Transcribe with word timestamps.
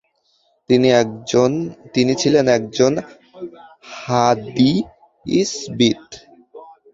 তিনি 1.93 2.13
ছিলেন 2.21 2.45
একজন 2.57 2.93
হাদীসবিদ। 3.97 6.01